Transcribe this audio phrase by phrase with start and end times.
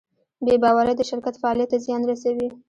[0.45, 2.47] بېباورۍ د شرکت فعالیت ته زیان رسوي.